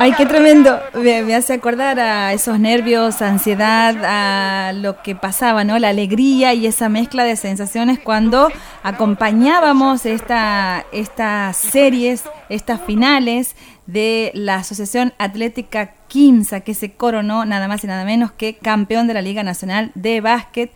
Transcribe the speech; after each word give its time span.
Ay, 0.00 0.12
qué 0.16 0.26
tremendo. 0.26 0.78
Me, 0.94 1.34
hace 1.34 1.54
acordar 1.54 1.98
a 1.98 2.32
esos 2.32 2.60
nervios, 2.60 3.20
ansiedad, 3.20 3.96
a 4.04 4.72
lo 4.72 5.02
que 5.02 5.16
pasaba, 5.16 5.64
¿no? 5.64 5.76
La 5.80 5.88
alegría 5.88 6.54
y 6.54 6.66
esa 6.66 6.88
mezcla 6.88 7.24
de 7.24 7.34
sensaciones 7.34 7.98
cuando 7.98 8.48
acompañábamos 8.84 10.06
esta, 10.06 10.86
estas 10.92 11.56
series, 11.56 12.22
estas 12.48 12.80
finales 12.80 13.56
de 13.86 14.30
la 14.34 14.56
Asociación 14.56 15.14
Atlética 15.18 15.94
Quimsa, 16.06 16.60
que 16.60 16.74
se 16.74 16.92
coronó 16.92 17.44
nada 17.44 17.66
más 17.66 17.82
y 17.82 17.88
nada 17.88 18.04
menos 18.04 18.30
que 18.30 18.54
campeón 18.54 19.08
de 19.08 19.14
la 19.14 19.22
Liga 19.22 19.42
Nacional 19.42 19.90
de 19.96 20.20
Básquet 20.20 20.70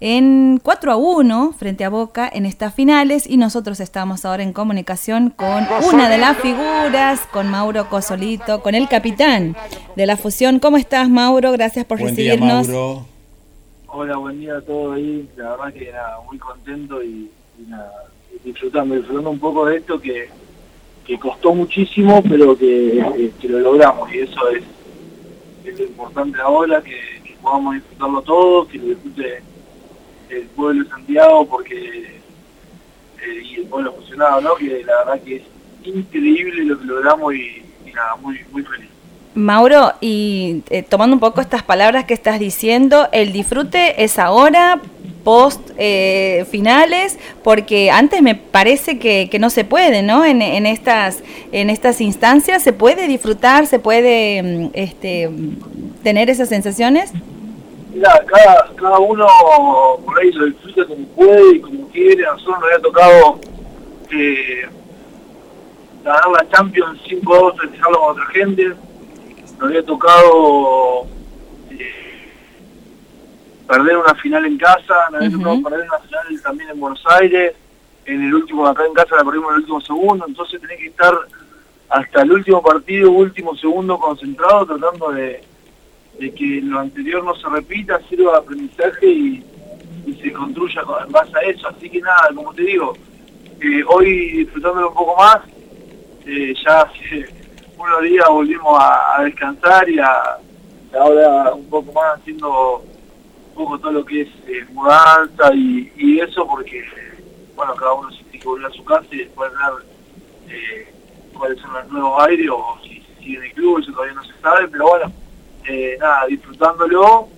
en 0.00 0.58
4 0.62 0.92
a 0.92 0.96
1 0.96 1.52
frente 1.52 1.84
a 1.84 1.90
Boca 1.90 2.28
en 2.32 2.46
estas 2.46 2.74
finales 2.74 3.28
y 3.28 3.36
nosotros 3.36 3.80
estamos 3.80 4.24
ahora 4.24 4.42
en 4.42 4.54
comunicación 4.54 5.30
con 5.30 5.66
una 5.92 6.08
de 6.08 6.16
las 6.16 6.38
figuras, 6.38 7.20
con 7.30 7.48
Mauro 7.48 7.88
Cosolito, 7.90 8.62
con 8.62 8.74
el 8.74 8.88
capitán 8.88 9.54
de 9.96 10.06
la 10.06 10.16
fusión. 10.16 10.58
¿Cómo 10.58 10.78
estás, 10.78 11.10
Mauro? 11.10 11.52
Gracias 11.52 11.84
por 11.84 12.00
recibirnos. 12.00 12.68
Hola, 13.88 14.16
buen 14.16 14.40
día 14.40 14.56
a 14.56 14.60
todos 14.62 14.96
ahí. 14.96 15.28
La 15.36 15.50
verdad 15.50 15.72
que 15.74 15.88
era 15.88 16.16
muy 16.26 16.38
contento 16.38 17.02
y, 17.02 17.30
disfrutando, 18.42 18.94
disfrutando 18.94 19.30
un 19.30 19.38
poco 19.38 19.66
de 19.66 19.76
esto 19.76 20.00
que, 20.00 20.30
que 21.04 21.18
costó 21.18 21.54
muchísimo, 21.54 22.22
pero 22.22 22.56
que, 22.56 23.04
lo 23.42 23.60
logramos 23.60 24.10
y 24.14 24.20
eso 24.20 24.48
es, 24.48 24.62
lo 25.78 25.84
importante 25.84 26.40
ahora, 26.40 26.80
que, 26.80 26.98
que 27.22 27.36
podamos 27.42 27.74
disfrutarlo 27.74 28.22
todo, 28.22 28.66
que 28.66 28.78
lo 28.78 28.84
disfrute 28.86 29.49
el 30.30 30.46
pueblo 30.48 30.84
de 30.84 30.90
Santiago 30.90 31.46
porque 31.46 32.20
eh, 33.22 33.42
y 33.44 33.54
el 33.56 33.66
pueblo 33.66 33.92
funcionado, 33.92 34.40
¿no? 34.40 34.54
Que 34.54 34.82
la 34.84 35.04
verdad 35.04 35.20
que 35.24 35.36
es 35.36 35.42
increíble 35.84 36.64
lo 36.64 36.78
que 36.78 36.84
logramos 36.86 37.34
y, 37.34 37.62
nada, 37.94 38.16
muy, 38.16 38.40
muy 38.50 38.62
feliz. 38.62 38.88
Mauro, 39.34 39.92
y 40.00 40.62
eh, 40.70 40.82
tomando 40.82 41.14
un 41.14 41.20
poco 41.20 41.40
estas 41.40 41.62
palabras 41.62 42.04
que 42.04 42.14
estás 42.14 42.40
diciendo, 42.40 43.08
el 43.12 43.32
disfrute 43.32 44.02
es 44.02 44.18
ahora, 44.18 44.80
post 45.22 45.70
eh, 45.76 46.46
finales, 46.50 47.18
porque 47.44 47.90
antes 47.90 48.22
me 48.22 48.34
parece 48.34 48.98
que, 48.98 49.28
que 49.30 49.38
no 49.38 49.50
se 49.50 49.64
puede, 49.64 50.02
¿no? 50.02 50.24
En, 50.24 50.42
en, 50.42 50.66
estas, 50.66 51.22
en 51.52 51.70
estas 51.70 52.00
instancias 52.00 52.62
se 52.62 52.72
puede 52.72 53.06
disfrutar, 53.06 53.66
se 53.66 53.78
puede 53.78 54.42
mm, 54.42 54.70
este, 54.72 55.30
tener 56.02 56.30
esas 56.30 56.48
sensaciones. 56.48 57.12
Mira, 57.92 58.24
cada, 58.26 58.70
cada 58.76 58.98
uno 58.98 59.26
por 60.04 60.18
ahí 60.18 60.30
lo 60.32 60.46
disfruta 60.46 60.86
como 60.86 61.06
puede 61.08 61.56
y 61.56 61.60
como 61.60 61.88
quiere. 61.88 62.26
A 62.26 62.32
nosotros 62.32 62.58
nos 62.60 62.64
había 62.64 62.82
tocado 62.82 63.40
eh, 64.12 64.68
ganar 66.04 66.30
la 66.30 66.48
Champions 66.50 67.00
5-2, 67.04 67.60
festejarlo 67.60 68.00
con 68.00 68.10
otra 68.10 68.26
gente. 68.26 68.68
Nos 68.68 69.62
había 69.62 69.84
tocado 69.84 71.06
eh, 71.70 72.28
perder 73.66 73.96
una 73.96 74.14
final 74.14 74.46
en 74.46 74.56
casa, 74.56 74.94
nos 75.10 75.22
había 75.22 75.36
tocado 75.36 75.62
perder 75.62 75.86
una 75.88 75.98
final 75.98 76.42
también 76.42 76.70
en 76.70 76.80
Buenos 76.80 77.02
Aires. 77.06 77.54
En 78.06 78.22
el 78.24 78.34
último, 78.34 78.66
acá 78.66 78.86
en 78.86 78.94
casa 78.94 79.16
la 79.16 79.24
perdimos 79.24 79.50
en 79.50 79.54
el 79.54 79.60
último 79.60 79.80
segundo, 79.82 80.24
entonces 80.26 80.60
tenés 80.60 80.78
que 80.78 80.86
estar 80.86 81.14
hasta 81.88 82.22
el 82.22 82.32
último 82.32 82.62
partido, 82.62 83.10
último 83.10 83.54
segundo 83.56 83.98
concentrado, 83.98 84.64
tratando 84.64 85.10
de 85.10 85.42
de 86.20 86.30
que 86.34 86.60
lo 86.60 86.80
anterior 86.80 87.24
no 87.24 87.34
se 87.34 87.48
repita, 87.48 87.98
sirva 88.08 88.32
de 88.32 88.38
aprendizaje 88.38 89.06
y, 89.06 89.46
se 90.22 90.32
construya 90.32 90.82
en 91.06 91.12
base 91.12 91.32
a 91.38 91.40
eso. 91.42 91.68
Así 91.68 91.88
que 91.88 92.00
nada, 92.00 92.30
como 92.34 92.52
te 92.52 92.62
digo, 92.62 92.94
eh, 93.60 93.82
hoy 93.86 94.38
disfrutándolo 94.38 94.88
un 94.88 94.94
poco 94.94 95.16
más, 95.16 95.38
eh, 96.26 96.52
ya 96.64 96.80
hace 96.80 97.26
unos 97.78 98.02
días 98.02 98.26
volvimos 98.28 98.76
a, 98.78 99.22
descansar 99.22 99.88
y 99.88 99.98
a, 99.98 100.38
ahora 100.98 101.54
un 101.54 101.70
poco 101.70 101.92
más 101.92 102.18
haciendo 102.18 102.78
un 102.80 103.54
poco 103.54 103.78
todo 103.78 103.92
lo 103.92 104.04
que 104.04 104.22
es 104.22 104.28
eh, 104.48 104.64
mudanza 104.72 105.54
y, 105.54 106.18
eso, 106.18 106.46
porque 106.46 106.84
bueno, 107.54 107.74
cada 107.76 107.92
uno 107.94 108.10
se 108.10 108.24
tiene 108.24 108.40
que 108.40 108.48
volver 108.48 108.66
a 108.66 108.74
su 108.74 108.84
casa 108.84 109.06
y 109.12 109.18
después 109.18 109.50
ver 109.52 110.88
cuáles 111.32 111.60
son 111.60 111.72
los 111.72 111.88
nuevos 111.88 112.22
aires 112.24 112.48
o 112.50 112.78
si 112.82 113.02
sigue 113.20 113.38
en 113.38 113.44
el 113.44 113.52
club, 113.52 113.78
eso 113.78 113.92
todavía 113.92 114.14
no 114.14 114.24
se 114.24 114.40
sabe, 114.40 114.68
pero 114.68 114.88
bueno 114.88 115.19
eh, 115.68 115.96
nada, 116.00 116.26
disfrutándolo, 116.26 117.28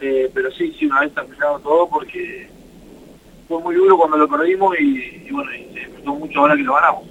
eh, 0.00 0.30
pero 0.32 0.50
sí, 0.52 0.74
sí, 0.78 0.86
una 0.86 1.00
vez 1.00 1.14
terminado 1.14 1.58
todo 1.60 1.88
porque 1.88 2.48
fue 3.48 3.60
muy 3.60 3.74
duro 3.74 3.96
cuando 3.98 4.16
lo 4.16 4.28
perdimos 4.28 4.78
y, 4.78 5.30
bueno, 5.30 5.52
y 5.54 5.64
se 5.74 5.80
disfrutó 5.80 6.14
mucho 6.14 6.40
ahora 6.40 6.56
que 6.56 6.62
lo 6.62 6.74
ganamos. 6.74 7.04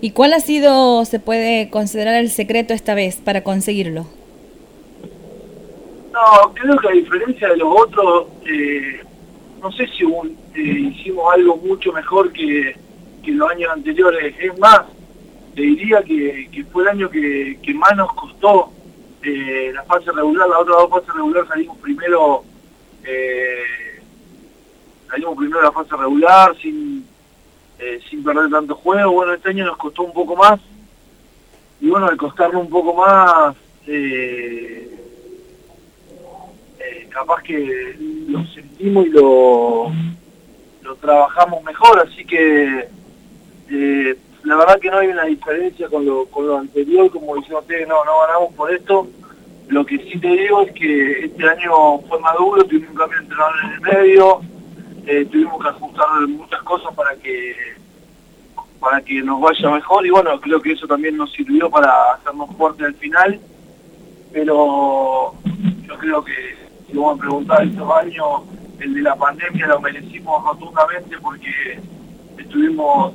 ¿Y 0.00 0.10
cuál 0.12 0.32
ha 0.32 0.40
sido, 0.40 1.04
se 1.04 1.20
puede 1.20 1.70
considerar 1.70 2.14
el 2.14 2.30
secreto 2.30 2.74
esta 2.74 2.94
vez 2.94 3.16
para 3.16 3.44
conseguirlo? 3.44 4.06
No, 6.12 6.52
creo 6.54 6.76
que 6.76 6.88
a 6.88 6.92
diferencia 6.92 7.48
de 7.48 7.56
los 7.56 7.68
otros, 7.80 8.26
eh, 8.46 9.00
no 9.60 9.70
sé 9.72 9.86
si 9.86 10.04
hicimos 10.60 11.32
algo 11.32 11.56
mucho 11.56 11.92
mejor 11.92 12.32
que, 12.32 12.76
que 13.22 13.30
los 13.32 13.50
años 13.50 13.70
anteriores. 13.72 14.34
Es 14.38 14.58
más, 14.58 14.82
te 15.54 15.62
diría 15.62 16.02
que, 16.02 16.48
que 16.52 16.64
fue 16.64 16.82
el 16.82 16.88
año 16.88 17.10
que, 17.10 17.58
que 17.62 17.74
más 17.74 17.96
nos 17.96 18.12
costó 18.14 18.72
eh, 19.22 19.70
la 19.72 19.84
fase 19.84 20.10
regular, 20.10 20.48
la 20.48 20.58
otra 20.58 20.74
dos 20.74 20.90
fases 20.90 21.14
regular 21.14 21.46
salimos 21.46 21.78
primero, 21.78 22.44
eh, 23.04 24.00
salimos 25.08 25.36
primero 25.36 25.62
la 25.62 25.72
fase 25.72 25.96
regular 25.96 26.56
sin, 26.60 27.06
eh, 27.78 28.00
sin 28.08 28.24
perder 28.24 28.50
tanto 28.50 28.74
juego. 28.74 29.12
Bueno, 29.12 29.34
este 29.34 29.50
año 29.50 29.66
nos 29.66 29.76
costó 29.76 30.02
un 30.02 30.12
poco 30.12 30.36
más. 30.36 30.60
Y 31.80 31.88
bueno, 31.88 32.06
al 32.06 32.16
costarnos 32.16 32.62
un 32.62 32.70
poco 32.70 32.94
más, 32.94 33.56
capaz 37.10 37.42
que 37.42 37.96
lo 38.28 38.44
sentimos 38.46 39.06
y 39.06 39.10
lo, 39.10 39.92
lo 40.82 40.96
trabajamos 40.96 41.62
mejor, 41.64 42.00
así 42.00 42.24
que 42.24 42.88
la 44.44 44.56
verdad 44.56 44.80
que 44.80 44.90
no 44.90 44.98
hay 44.98 45.08
una 45.08 45.24
diferencia 45.24 45.88
con 45.88 46.04
lo, 46.04 46.26
con 46.26 46.46
lo 46.46 46.58
anterior, 46.58 47.10
como 47.10 47.36
dicen 47.36 47.56
ustedes, 47.56 47.86
no, 47.86 48.04
no 48.04 48.20
ganamos 48.26 48.54
por 48.54 48.72
esto. 48.72 49.06
Lo 49.68 49.86
que 49.86 49.98
sí 49.98 50.18
te 50.18 50.28
digo 50.28 50.62
es 50.62 50.72
que 50.72 51.26
este 51.26 51.48
año 51.48 51.98
fue 52.08 52.18
maduro, 52.18 52.64
tuvimos 52.64 52.90
un 52.90 52.96
cambio 52.96 53.18
de 53.18 53.24
entrenador 53.24 53.54
en 53.64 53.72
el 53.72 53.80
medio, 53.80 54.40
eh, 55.06 55.24
tuvimos 55.30 55.62
que 55.62 55.68
ajustar 55.68 56.06
muchas 56.28 56.62
cosas 56.62 56.94
para 56.94 57.14
que 57.16 57.54
para 58.80 59.00
que 59.00 59.22
nos 59.22 59.40
vaya 59.40 59.70
mejor 59.70 60.04
y 60.04 60.10
bueno, 60.10 60.40
creo 60.40 60.60
que 60.60 60.72
eso 60.72 60.88
también 60.88 61.16
nos 61.16 61.30
sirvió 61.32 61.70
para 61.70 62.14
hacernos 62.14 62.50
fuertes 62.56 62.84
al 62.84 62.94
final, 62.94 63.40
pero 64.32 65.34
yo 65.86 65.98
creo 65.98 66.24
que 66.24 66.56
si 66.88 66.96
vamos 66.96 67.16
a 67.16 67.20
preguntar 67.20 67.62
estos 67.62 67.90
años, 67.92 68.42
el 68.80 68.94
de 68.94 69.02
la 69.02 69.14
pandemia 69.14 69.68
lo 69.68 69.80
merecimos 69.80 70.44
rotundamente 70.44 71.16
porque 71.18 71.78
estuvimos 72.36 73.12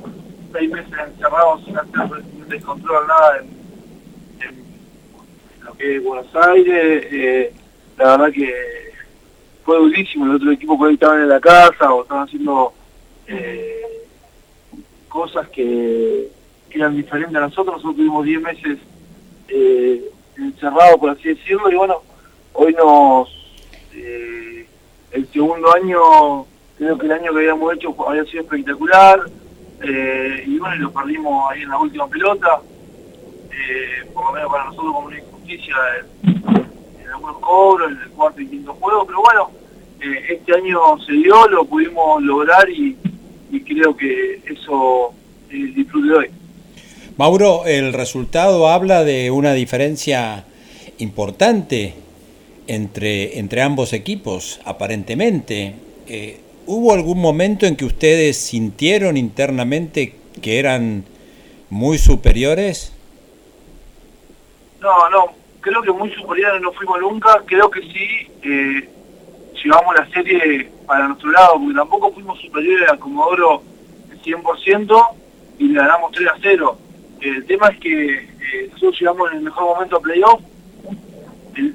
seis 0.52 0.70
meses 0.70 0.92
encerrados 0.92 1.64
sin 1.64 1.76
hacer 1.76 1.92
nada 1.94 3.38
en, 3.40 3.46
en, 4.48 5.64
lo 5.64 5.74
que 5.74 5.96
es 5.96 6.02
Buenos 6.02 6.34
Aires. 6.34 7.06
Eh, 7.10 7.52
la 7.98 8.16
verdad 8.16 8.32
que 8.32 8.54
fue 9.64 9.78
durísimo. 9.78 10.26
El 10.26 10.36
otro 10.36 10.52
equipo 10.52 10.78
que 10.78 10.94
estaban 10.94 11.22
en 11.22 11.28
la 11.28 11.40
casa 11.40 11.92
o 11.92 12.02
estaban 12.02 12.24
haciendo 12.24 12.72
eh, 13.26 13.82
cosas 15.08 15.48
que, 15.48 16.28
eran 16.70 16.94
diferentes 16.94 17.34
a 17.34 17.40
nosotros. 17.40 17.76
Nosotros 17.76 17.96
tuvimos 17.96 18.24
10 18.24 18.42
meses 18.42 18.78
eh, 19.48 20.10
encerrados, 20.36 20.98
por 20.98 21.10
así 21.10 21.28
decirlo, 21.30 21.70
y 21.70 21.76
bueno, 21.76 22.02
hoy 22.52 22.74
nos... 22.74 23.34
El 25.10 25.26
segundo 25.32 25.74
año, 25.74 26.44
creo 26.76 26.98
que 26.98 27.06
el 27.06 27.12
año 27.12 27.32
que 27.32 27.38
habíamos 27.38 27.74
hecho 27.74 27.96
había 28.06 28.24
sido 28.26 28.42
espectacular 28.42 29.20
eh, 29.82 30.44
y 30.46 30.58
bueno, 30.58 30.76
lo 30.76 30.92
perdimos 30.92 31.50
ahí 31.50 31.62
en 31.62 31.68
la 31.68 31.78
última 31.78 32.08
pelota, 32.08 32.60
eh, 33.52 34.08
por 34.12 34.26
lo 34.26 34.32
menos 34.32 34.50
para 34.50 34.64
nosotros 34.64 34.92
como 34.92 35.06
una 35.06 35.18
injusticia 35.18 35.74
en, 36.24 37.08
algunos 37.08 37.38
cobros, 37.38 37.92
en 37.92 38.00
el 38.00 38.08
cuarto 38.10 38.40
y 38.40 38.48
quinto 38.48 38.74
juego, 38.74 39.06
pero 39.06 39.20
bueno, 39.22 39.50
eh, 40.00 40.36
este 40.36 40.54
año 40.56 40.78
se 41.06 41.12
dio, 41.12 41.48
lo 41.48 41.64
pudimos 41.64 42.22
lograr 42.22 42.68
y, 42.70 42.96
creo 43.66 43.94
que 43.94 44.40
eso 44.46 45.12
es 45.48 45.54
el 45.54 45.74
disfrute 45.74 46.08
de 46.08 46.14
hoy. 46.14 46.30
Mauro, 47.18 47.66
el 47.66 47.92
resultado 47.92 48.68
habla 48.68 49.04
de 49.04 49.30
una 49.30 49.52
diferencia 49.52 50.46
importante 50.98 51.94
entre, 52.66 53.38
entre 53.38 53.62
ambos 53.62 53.92
equipos, 53.92 54.60
aparentemente. 54.64 55.74
¿Hubo 56.70 56.92
algún 56.92 57.18
momento 57.18 57.64
en 57.64 57.76
que 57.76 57.86
ustedes 57.86 58.36
sintieron 58.36 59.16
internamente 59.16 60.14
que 60.42 60.58
eran 60.58 61.02
muy 61.70 61.96
superiores? 61.96 62.92
No, 64.78 65.08
no, 65.08 65.32
creo 65.62 65.80
que 65.80 65.92
muy 65.92 66.12
superiores 66.12 66.60
no 66.60 66.70
fuimos 66.72 67.00
nunca, 67.00 67.42
creo 67.46 67.70
que 67.70 67.80
sí 67.80 68.30
eh, 68.42 68.86
llevamos 69.64 69.94
la 69.96 70.06
serie 70.10 70.70
para 70.86 71.08
nuestro 71.08 71.30
lado, 71.30 71.54
porque 71.54 71.74
tampoco 71.74 72.12
fuimos 72.12 72.38
superiores 72.38 72.90
a 72.90 72.98
Comodoro 72.98 73.62
100% 74.22 75.06
y 75.60 75.68
le 75.68 75.78
ganamos 75.80 76.12
3 76.12 76.28
a 76.28 76.34
0. 76.38 76.78
El 77.22 77.46
tema 77.46 77.68
es 77.68 77.80
que 77.80 78.14
eh, 78.14 78.68
nosotros 78.72 79.00
llegamos 79.00 79.30
en 79.30 79.38
el 79.38 79.44
mejor 79.44 79.74
momento 79.74 79.96
a 79.96 80.00
playoff. 80.00 80.42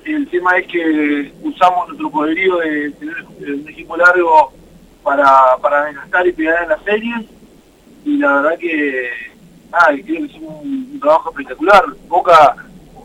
El, 0.05 0.27
tema 0.29 0.55
es 0.59 0.67
que 0.67 1.33
usamos 1.41 1.87
nuestro 1.87 2.11
poderío 2.11 2.57
de 2.57 2.91
tener 2.91 3.25
un 3.39 3.67
equipo 3.67 3.97
largo 3.97 4.53
para, 5.03 5.57
para 5.61 5.85
desgastar 5.85 6.27
y 6.27 6.33
pegar 6.33 6.63
en 6.63 6.69
las 6.69 6.83
series. 6.83 7.25
Y 8.05 8.17
la 8.17 8.41
verdad 8.41 8.57
que, 8.57 9.09
nada, 9.71 9.87
creo 9.87 10.05
que 10.05 10.25
hicimos 10.25 10.63
un, 10.63 10.99
trabajo 10.99 11.29
espectacular. 11.31 11.83
Boca 12.07 12.55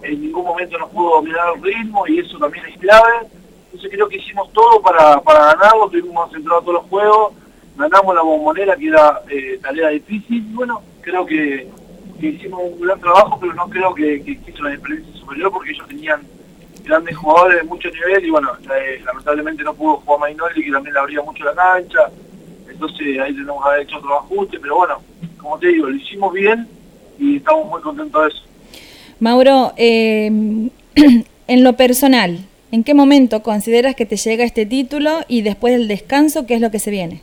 en 0.03 0.23
ningún 0.23 0.45
momento 0.45 0.79
nos 0.79 0.91
pudo 0.91 1.17
dominar 1.17 1.55
el 1.55 1.63
ritmo 1.63 2.07
y 2.07 2.21
eso 2.21 2.39
también 2.39 2.65
es 2.67 2.79
clave. 2.79 3.27
Entonces 3.67 3.91
creo 3.91 4.09
que 4.09 4.17
hicimos 4.17 4.53
todo 4.53 4.81
para, 4.81 5.21
para 5.21 5.55
ganarlo, 5.55 5.91
tuvimos 5.91 6.31
centrado 6.31 6.63
todos 6.63 6.75
los 6.75 6.85
juegos, 6.85 7.35
ganamos 7.77 8.15
la 8.15 8.23
bombonera 8.23 8.77
que 8.77 8.89
era 8.89 9.21
eh, 9.29 9.59
tarea 9.63 9.89
difícil. 9.89 10.43
Bueno, 10.55 10.83
creo 11.03 11.27
que 11.27 11.69
hicimos 12.21 12.61
un 12.65 12.81
gran 12.81 13.01
trabajo, 13.01 13.39
pero 13.41 13.55
no 13.55 13.69
creo 13.69 13.95
que, 13.95 14.23
que 14.23 14.55
una 14.61 14.71
diferencia 14.71 15.15
superior 15.21 15.53
porque 15.53 15.71
ellos 15.71 15.87
tenían 15.87 16.23
grandes 16.89 17.17
jugadores 17.17 17.59
de 17.59 17.65
mucho 17.65 17.89
nivel 17.91 18.25
y 18.25 18.31
bueno, 18.31 18.51
eh, 18.75 19.01
lamentablemente 19.05 19.63
no 19.63 19.75
pudo 19.75 19.97
jugar 19.99 20.21
Mainoli 20.21 20.65
que 20.65 20.73
también 20.73 20.95
le 20.95 21.01
abría 21.01 21.23
mucho 21.23 21.45
la 21.45 21.55
cancha, 21.55 22.11
entonces 22.69 23.19
ahí 23.21 23.33
tenemos 23.33 23.63
que 23.63 23.69
haber 23.69 23.83
hecho 23.83 23.99
otro 23.99 24.19
ajuste, 24.19 24.59
pero 24.61 24.77
bueno, 24.77 25.03
como 25.37 25.59
te 25.59 25.69
digo, 25.69 25.89
lo 25.89 25.97
hicimos 25.97 26.33
bien 26.33 26.67
y 27.19 27.37
estamos 27.37 27.69
muy 27.69 27.81
contentos 27.81 28.23
de 28.23 28.29
eso. 28.29 28.43
Mauro, 29.21 29.73
eh, 29.77 30.27
en 31.47 31.65
lo 31.65 31.73
personal, 31.75 32.39
¿en 32.73 32.85
qué 32.85 32.95
momento 32.95 33.43
consideras 33.43 33.95
que 33.95 34.07
te 34.07 34.17
llega 34.17 34.45
este 34.45 34.67
título 34.67 35.21
y 35.29 35.43
después 35.43 35.75
del 35.75 35.89
descanso, 35.89 36.47
qué 36.47 36.55
es 36.55 36.61
lo 36.61 36.71
que 36.71 36.79
se 36.79 36.91
viene? 36.91 37.23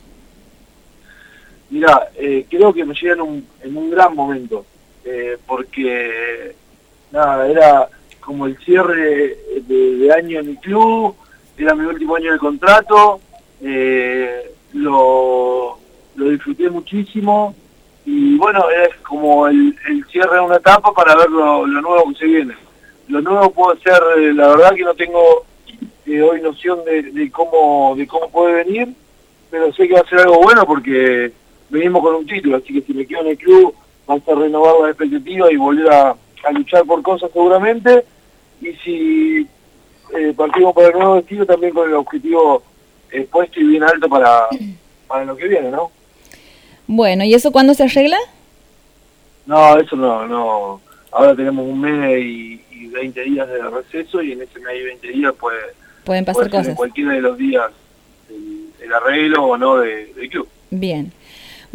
Mira, 1.70 2.08
eh, 2.16 2.46
creo 2.48 2.72
que 2.72 2.84
me 2.84 2.94
llega 2.94 3.14
en 3.14 3.20
un, 3.20 3.46
en 3.62 3.76
un 3.76 3.90
gran 3.90 4.14
momento. 4.14 4.64
Eh, 5.08 5.38
porque 5.46 6.52
nada, 7.12 7.46
era 7.46 7.88
como 8.26 8.46
el 8.46 8.58
cierre 8.58 9.38
de, 9.68 10.12
año 10.12 10.40
en 10.40 10.48
mi 10.48 10.56
club, 10.56 11.14
era 11.56 11.74
mi 11.74 11.86
último 11.86 12.16
año 12.16 12.32
de 12.32 12.38
contrato, 12.38 13.20
eh, 13.62 14.50
lo, 14.72 15.78
lo 16.16 16.28
disfruté 16.28 16.68
muchísimo 16.68 17.54
y 18.04 18.36
bueno, 18.36 18.64
es 18.70 18.96
como 18.96 19.46
el, 19.46 19.76
cierre 20.10 20.36
de 20.36 20.40
una 20.40 20.56
etapa 20.56 20.92
para 20.92 21.14
ver 21.14 21.30
lo, 21.30 21.66
nuevo 21.66 22.08
que 22.10 22.18
se 22.18 22.26
viene. 22.26 22.54
Lo 23.08 23.20
nuevo 23.20 23.50
puede 23.50 23.80
ser, 23.80 24.00
eh, 24.18 24.34
la 24.34 24.48
verdad 24.48 24.74
que 24.74 24.82
no 24.82 24.94
tengo 24.94 25.44
hoy 26.06 26.40
noción 26.40 26.84
de, 26.84 27.02
de, 27.02 27.30
cómo 27.30 27.94
de 27.96 28.08
cómo 28.08 28.28
puede 28.30 28.64
venir, 28.64 28.88
pero 29.50 29.72
sé 29.72 29.86
que 29.86 29.94
va 29.94 30.00
a 30.00 30.08
ser 30.08 30.20
algo 30.20 30.40
bueno 30.42 30.66
porque 30.66 31.32
venimos 31.70 32.02
con 32.02 32.16
un 32.16 32.26
título, 32.26 32.56
así 32.56 32.74
que 32.74 32.82
si 32.82 32.92
me 32.92 33.06
quedo 33.06 33.20
en 33.20 33.28
el 33.28 33.38
club 33.38 33.74
vamos 34.06 34.28
a 34.28 34.34
renovar 34.34 34.74
la 34.82 34.88
expectativa 34.90 35.52
y 35.52 35.56
volver 35.56 35.92
a, 35.92 36.16
luchar 36.52 36.84
por 36.84 37.02
cosas 37.02 37.30
seguramente. 37.32 38.04
Y 38.60 38.72
si 38.84 39.46
eh, 40.16 40.32
partimos 40.36 40.74
para 40.74 40.88
el 40.88 40.94
nuevo 40.94 41.16
destino, 41.16 41.46
también 41.46 41.72
con 41.72 41.88
el 41.88 41.94
objetivo 41.94 42.62
eh, 43.10 43.26
puesto 43.30 43.60
y 43.60 43.64
bien 43.64 43.82
alto 43.82 44.08
para, 44.08 44.46
para 45.06 45.24
lo 45.24 45.36
que 45.36 45.48
viene, 45.48 45.70
¿no? 45.70 45.90
Bueno, 46.86 47.24
¿y 47.24 47.34
eso 47.34 47.50
cuándo 47.50 47.74
se 47.74 47.84
arregla? 47.84 48.18
No, 49.46 49.78
eso 49.78 49.96
no, 49.96 50.26
no. 50.26 50.80
Ahora 51.10 51.34
tenemos 51.34 51.66
un 51.66 51.80
mes 51.80 52.20
y, 52.20 52.64
y 52.70 52.86
20 52.88 53.20
días 53.22 53.48
de 53.48 53.62
receso 53.62 54.22
y 54.22 54.32
en 54.32 54.42
ese 54.42 54.58
mes 54.60 54.80
y 54.80 54.84
20 54.84 55.08
días 55.08 55.34
puede, 55.34 55.58
pueden 56.04 56.24
pasar 56.24 56.50
cosas. 56.50 56.76
cualquiera 56.76 57.12
de 57.12 57.20
los 57.20 57.38
días 57.38 57.70
el, 58.80 58.92
arreglo 58.92 59.44
o 59.44 59.56
no 59.56 59.78
de, 59.78 60.12
de 60.14 60.28
club. 60.28 60.48
Bien. 60.70 61.12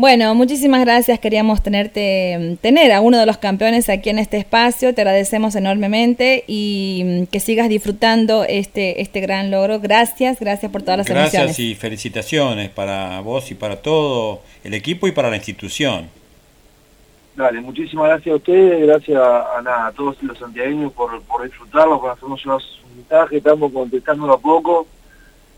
Bueno, 0.02 0.34
muchísimas 0.34 0.82
gracias. 0.82 1.20
Queríamos 1.20 1.62
tenerte, 1.62 2.58
tener 2.60 2.92
a 2.92 3.02
uno 3.02 3.20
de 3.20 3.28
los 3.28 3.38
campeones 3.38 3.88
aquí 3.88 4.10
en 4.10 4.18
este 4.18 4.38
espacio. 4.38 4.96
Te 4.96 5.02
agradecemos 5.02 5.56
enormemente 5.56 6.44
y 6.48 7.04
mm, 7.06 7.26
que 7.28 7.40
sigas 7.40 7.70
disfrutando 7.70 8.44
este, 8.44 9.00
este 9.00 9.22
gran 9.22 9.52
logro. 9.52 9.80
Gracias, 9.80 10.40
gracias 10.40 10.72
por 10.72 10.82
todas 10.82 10.98
las 10.98 11.08
Gracias 11.08 11.60
y 11.60 11.76
felicitaciones 11.76 12.72
para 12.72 13.20
vos 13.22 13.52
y 13.52 13.54
para 13.54 13.76
todo 13.84 14.42
el 14.64 14.74
equipo 14.74 15.06
y 15.08 15.12
para 15.12 15.30
la 15.30 15.36
institución. 15.36 16.10
Dale, 17.36 17.62
muchísimas 17.62 18.08
gracias 18.08 18.34
a 18.34 18.38
ustedes, 18.38 18.88
gracias 18.88 19.22
a, 19.22 19.86
a 19.86 19.92
todos 19.92 20.18
los 20.24 20.36
santiagueños 20.36 20.92
por, 20.94 21.22
por 21.22 21.44
disfrutarlo, 21.44 22.02
por 22.02 22.10
hacernos 22.10 22.44
llevar 22.44 22.60
su 22.60 22.96
mensaje, 22.96 23.38
estamos 23.38 23.72
contestándolo 23.72 24.34
a 24.34 24.40
poco. 24.40 24.88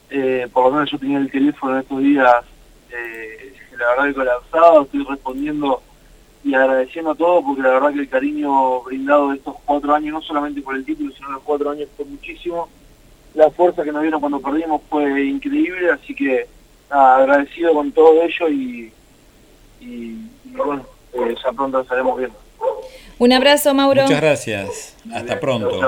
Eh, 0.09 0.49
por 0.51 0.65
lo 0.65 0.71
menos 0.71 0.91
yo 0.91 0.99
tenía 0.99 1.19
el 1.19 1.31
teléfono 1.31 1.75
en 1.75 1.79
estos 1.79 1.99
días 2.01 2.43
eh, 2.91 3.52
la 3.77 3.87
verdad 3.89 4.05
que 4.05 4.13
colapsado, 4.13 4.83
estoy 4.83 5.03
respondiendo 5.03 5.81
y 6.43 6.53
agradeciendo 6.53 7.11
a 7.11 7.15
todos 7.15 7.43
porque 7.45 7.61
la 7.61 7.69
verdad 7.69 7.93
que 7.93 7.99
el 7.99 8.09
cariño 8.09 8.81
brindado 8.81 9.29
de 9.29 9.37
estos 9.37 9.55
cuatro 9.65 9.93
años, 9.93 10.13
no 10.13 10.21
solamente 10.21 10.61
por 10.61 10.75
el 10.75 10.85
título, 10.85 11.11
sino 11.15 11.31
los 11.31 11.43
cuatro 11.43 11.69
años 11.69 11.89
fue 11.95 12.05
muchísimo. 12.05 12.69
La 13.33 13.49
fuerza 13.49 13.83
que 13.83 13.91
nos 13.91 14.01
dieron 14.01 14.19
cuando 14.19 14.39
perdimos 14.39 14.81
fue 14.89 15.25
increíble, 15.25 15.89
así 15.89 16.13
que 16.13 16.47
agradecido 16.89 17.73
con 17.73 17.91
todo 17.91 18.21
ello 18.21 18.49
y, 18.49 18.91
y, 19.79 20.17
bueno, 20.45 20.85
eh, 21.13 21.35
ya 21.43 21.51
pronto 21.51 21.79
estaremos 21.79 22.17
viendo. 22.17 22.37
Un 23.19 23.33
abrazo, 23.33 23.73
Mauro. 23.73 24.03
Muchas 24.03 24.21
gracias. 24.21 24.95
Hasta 25.13 25.39
pronto. 25.39 25.79